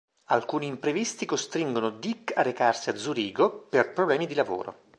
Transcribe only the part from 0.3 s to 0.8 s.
Alcuni